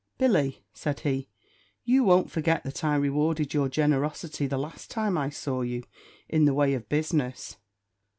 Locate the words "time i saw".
4.89-5.61